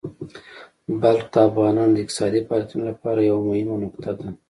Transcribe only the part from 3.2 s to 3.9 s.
یوه مهمه